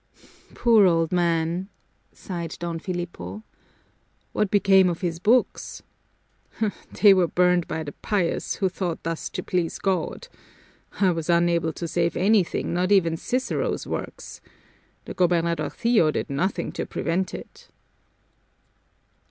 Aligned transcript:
"Poor 0.55 0.87
old 0.87 1.11
man!" 1.11 1.69
sighed 2.11 2.55
Don 2.57 2.79
Filipo. 2.79 3.43
"What 4.33 4.49
became 4.49 4.89
of 4.89 5.01
his 5.01 5.19
books?" 5.19 5.83
"They 6.99 7.13
were 7.13 7.27
burned 7.27 7.67
by 7.67 7.83
the 7.83 7.91
pious, 7.91 8.55
who 8.55 8.67
thought 8.67 9.03
thus 9.03 9.29
to 9.29 9.43
please 9.43 9.77
God. 9.77 10.27
I 10.99 11.11
was 11.11 11.29
unable 11.29 11.71
to 11.73 11.87
save 11.87 12.17
anything, 12.17 12.73
not 12.73 12.91
even 12.91 13.15
Cicero's 13.15 13.85
works. 13.85 14.41
The 15.05 15.13
gobernadorcillo 15.13 16.13
did 16.13 16.31
nothing 16.31 16.71
to 16.71 16.87
prevent 16.87 17.35
it." 17.35 17.67